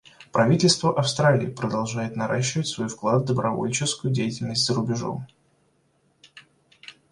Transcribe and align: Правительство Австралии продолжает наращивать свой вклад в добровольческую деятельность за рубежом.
Правительство 0.31 0.97
Австралии 0.97 1.45
продолжает 1.45 2.15
наращивать 2.15 2.65
свой 2.65 2.87
вклад 2.87 3.21
в 3.21 3.25
добровольческую 3.25 4.11
деятельность 4.11 4.65
за 4.65 4.73
рубежом. 4.73 5.27